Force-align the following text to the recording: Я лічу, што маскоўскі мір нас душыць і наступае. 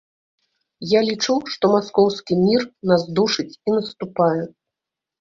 Я 0.97 1.03
лічу, 1.09 1.35
што 1.57 1.71
маскоўскі 1.75 2.39
мір 2.45 2.61
нас 2.95 3.07
душыць 3.23 3.49
і 3.67 3.79
наступае. 3.79 4.43